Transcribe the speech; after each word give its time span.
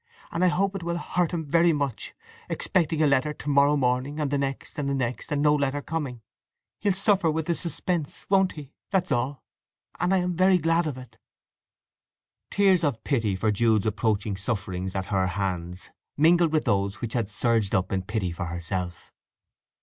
And 0.31 0.43
I 0.43 0.47
hope 0.47 0.75
it 0.75 0.81
will 0.81 0.97
hurt 0.97 1.29
him 1.29 1.45
very 1.45 1.73
much—expecting 1.73 3.03
a 3.03 3.05
letter 3.05 3.33
to 3.33 3.49
morrow 3.51 3.77
morning, 3.77 4.19
and 4.19 4.31
the 4.31 4.37
next, 4.39 4.79
and 4.79 4.89
the 4.89 4.95
next, 4.95 5.31
and 5.31 5.43
no 5.43 5.53
letter 5.53 5.79
coming. 5.79 6.23
He'll 6.79 6.93
suffer 6.93 7.27
then 7.27 7.35
with 7.35 7.55
suspense—won't 7.55 8.53
he, 8.53 8.73
that's 8.89 9.11
all!—and 9.11 10.11
I 10.11 10.17
am 10.17 10.35
very 10.35 10.57
glad 10.57 10.87
of 10.87 10.97
it!"—Tears 10.97 12.83
of 12.83 13.03
pity 13.03 13.35
for 13.35 13.51
Jude's 13.51 13.85
approaching 13.85 14.37
sufferings 14.37 14.95
at 14.95 15.05
her 15.13 15.27
hands 15.27 15.91
mingled 16.17 16.51
with 16.51 16.65
those 16.65 16.99
which 16.99 17.13
had 17.13 17.29
surged 17.29 17.75
up 17.75 17.91
in 17.91 18.01
pity 18.01 18.31
for 18.31 18.45
herself. 18.45 19.13